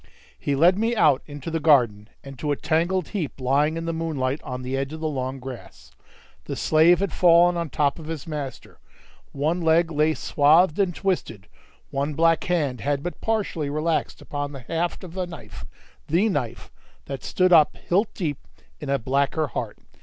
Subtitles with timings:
[0.39, 3.93] He led me out into the garden, and to a tangled heap lying in the
[3.93, 5.91] moonlight, on the edge of the long grass.
[6.45, 8.79] The slave had fallen on top of his master;
[9.31, 11.45] one leg lay swathed and twisted;
[11.91, 15.65] one black hand had but partially relaxed upon the haft of a knife
[16.07, 16.71] (the knife)
[17.05, 18.39] that stood up hilt deep
[18.79, 19.77] in a blacker heart.